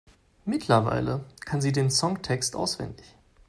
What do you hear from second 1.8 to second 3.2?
Songtext auswendig.